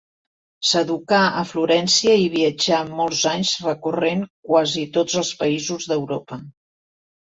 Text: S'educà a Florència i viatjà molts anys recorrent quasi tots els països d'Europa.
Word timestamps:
S'educà 0.69 1.19
a 1.41 1.43
Florència 1.49 2.15
i 2.23 2.25
viatjà 2.37 2.81
molts 2.95 3.23
anys 3.35 3.55
recorrent 3.69 4.27
quasi 4.51 4.89
tots 5.01 5.23
els 5.25 5.35
països 5.47 5.91
d'Europa. 5.95 6.47